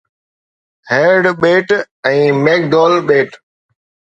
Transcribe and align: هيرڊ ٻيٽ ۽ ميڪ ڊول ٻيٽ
هيرڊ 0.91 1.23
ٻيٽ 1.41 1.75
۽ 2.13 2.17
ميڪ 2.43 2.61
ڊول 2.75 2.95
ٻيٽ 3.11 3.39